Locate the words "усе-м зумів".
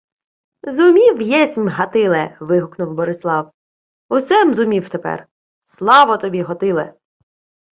4.09-4.89